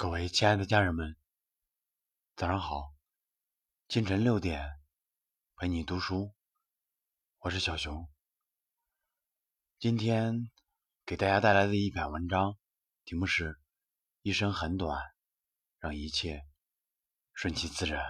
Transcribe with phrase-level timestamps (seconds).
[0.00, 1.14] 各位亲爱的家人们，
[2.34, 2.94] 早上好！
[3.86, 4.80] 清晨六点，
[5.56, 6.34] 陪你读书，
[7.40, 8.08] 我是小熊。
[9.78, 10.50] 今天
[11.04, 12.56] 给大家带来的一篇文章，
[13.04, 13.60] 题目是
[14.24, 14.98] “一生很短，
[15.78, 16.46] 让一切
[17.34, 18.02] 顺其自然”。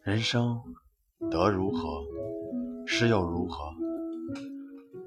[0.00, 0.74] 人生。
[1.30, 2.06] 得如何，
[2.86, 3.70] 失又如何？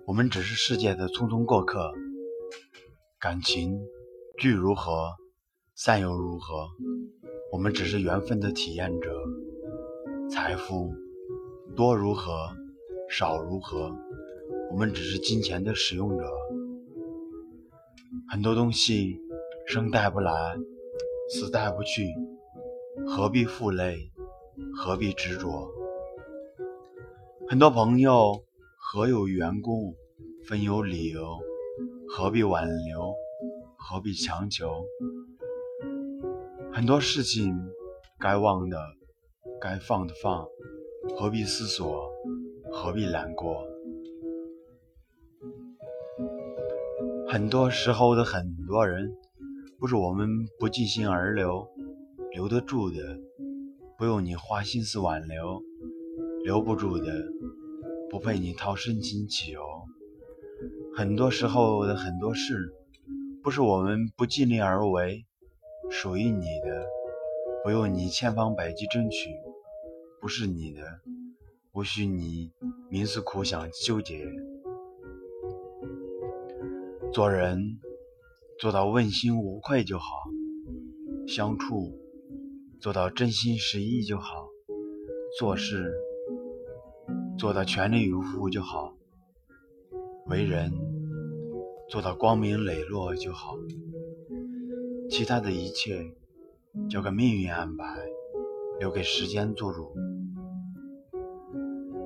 [0.06, 1.92] 我们只是世界的匆匆过客。
[3.20, 3.80] 感情
[4.38, 5.16] 聚如何，
[5.76, 6.68] 散又如何？
[7.52, 9.12] 我们只是缘分的体验者。
[10.30, 10.94] 财富
[11.76, 12.52] 多如何，
[13.10, 13.92] 少如何？
[14.72, 16.24] 我们只是金钱的使用者。
[18.30, 19.20] 很多东西
[19.66, 20.32] 生带不来，
[21.30, 22.14] 死带不去，
[23.08, 24.12] 何必负累？
[24.76, 25.68] 何必执着？
[27.52, 28.46] 很多朋友
[28.78, 29.94] 何有缘故，
[30.48, 31.38] 分有理由，
[32.08, 33.14] 何必挽留，
[33.76, 34.86] 何必强求？
[36.72, 37.54] 很多事情
[38.18, 38.78] 该忘的，
[39.60, 40.48] 该放的放，
[41.18, 42.10] 何必思索，
[42.72, 43.68] 何必难过？
[47.28, 49.14] 很多时候的很多人，
[49.78, 51.68] 不是我们不尽心而留，
[52.32, 53.20] 留得住的，
[53.98, 55.62] 不用你花心思挽留。
[56.44, 57.12] 留不住的，
[58.10, 59.60] 不配你掏深情祈求。
[60.96, 62.74] 很多时候的很多事，
[63.44, 65.26] 不是我们不尽力而为，
[65.90, 66.86] 属于你的，
[67.64, 69.30] 不用你千方百计争取，
[70.20, 70.82] 不是你的，
[71.72, 72.52] 不需你
[72.90, 74.28] 冥思苦想纠结。
[77.14, 77.80] 做人
[78.58, 80.06] 做到问心无愧就好，
[81.28, 82.00] 相处
[82.80, 84.48] 做到真心实意就好，
[85.38, 85.94] 做事。
[87.38, 88.94] 做到全力以赴就好，
[90.28, 90.72] 为人
[91.90, 93.56] 做到光明磊落就好，
[95.10, 96.14] 其他的一切
[96.90, 97.86] 交给命运安排，
[98.80, 99.92] 留给时间做主。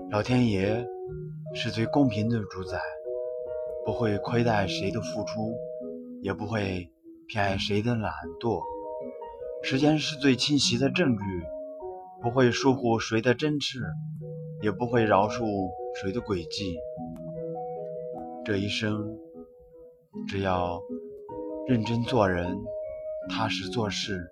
[0.10, 0.88] 老天爷
[1.54, 2.80] 是最公平的主宰，
[3.86, 5.54] 不会亏待谁的付出，
[6.22, 6.90] 也不会
[7.28, 8.64] 偏爱谁的懒惰。
[9.64, 11.24] 时间是最清晰的证据，
[12.22, 13.80] 不会疏忽谁的真挚。
[14.66, 15.46] 也不会饶恕
[15.94, 16.76] 谁的诡计。
[18.44, 19.16] 这一生，
[20.28, 20.82] 只要
[21.68, 22.58] 认真做人、
[23.30, 24.28] 踏实做事、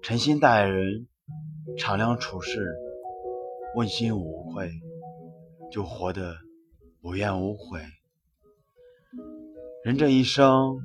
[0.00, 1.08] 诚心待人、
[1.76, 2.68] 敞亮处事、
[3.74, 4.70] 问心无愧，
[5.72, 6.36] 就活得
[7.02, 7.80] 无怨无悔。
[9.82, 10.78] 人这一生，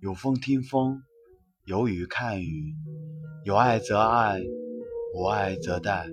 [0.00, 1.02] 有风听风，
[1.64, 2.72] 有雨看雨，
[3.42, 4.40] 有爱则爱，
[5.12, 6.06] 无爱则待。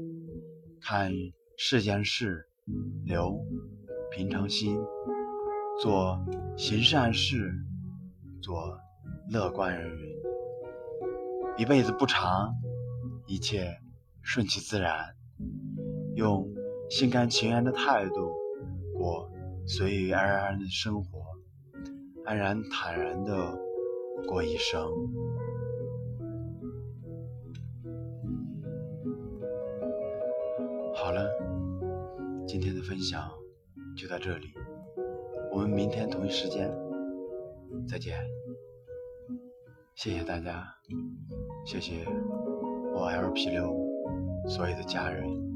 [0.81, 1.11] 看。
[1.65, 2.45] 世间事，
[3.05, 3.39] 留
[4.11, 4.77] 平常心，
[5.81, 6.19] 做
[6.57, 7.53] 行善事，
[8.41, 8.77] 做
[9.29, 9.97] 乐观人。
[11.57, 12.53] 一辈子不长，
[13.27, 13.79] 一切
[14.21, 15.15] 顺其自然，
[16.17, 16.45] 用
[16.89, 18.33] 心甘情愿的态度
[18.97, 19.31] 过
[19.65, 21.23] 随遇而安的生活，
[22.25, 23.57] 安然坦然的
[24.27, 24.81] 过一生。
[30.95, 31.27] 好了，
[32.45, 33.31] 今天的分享
[33.97, 34.53] 就到这里，
[35.51, 36.69] 我们明天同一时间
[37.87, 38.19] 再见。
[39.95, 40.67] 谢谢大家，
[41.65, 42.05] 谢谢
[42.93, 43.73] 我 LP 六
[44.47, 45.52] 所有的家人。